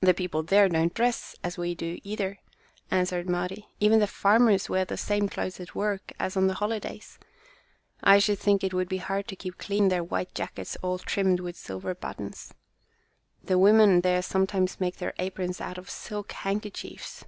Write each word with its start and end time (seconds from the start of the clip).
"The 0.00 0.14
people 0.14 0.42
there 0.42 0.66
don't 0.66 0.94
dress 0.94 1.36
as 1.44 1.58
we 1.58 1.74
do, 1.74 1.98
either," 2.04 2.38
answered 2.90 3.28
Mari. 3.28 3.66
"Even 3.80 3.98
the 3.98 4.06
farmers 4.06 4.70
wear 4.70 4.86
the 4.86 4.96
same 4.96 5.28
clothes 5.28 5.60
at 5.60 5.74
work 5.74 6.10
as 6.18 6.38
on 6.38 6.46
the 6.46 6.54
holidays. 6.54 7.18
I 8.02 8.18
should 8.18 8.38
think 8.38 8.64
it 8.64 8.72
would 8.72 8.88
be 8.88 8.96
hard 8.96 9.28
to 9.28 9.36
keep 9.36 9.58
clean 9.58 9.88
their 9.90 10.02
white 10.02 10.34
jackets 10.34 10.76
all 10.80 10.96
trimmed 10.98 11.40
with 11.40 11.56
silver 11.58 11.94
buttons. 11.94 12.54
The 13.44 13.58
women 13.58 14.00
there 14.00 14.22
sometimes 14.22 14.80
make 14.80 14.96
their 14.96 15.12
aprons 15.18 15.60
out 15.60 15.76
of 15.76 15.90
silk 15.90 16.32
handkerchiefs. 16.32 17.26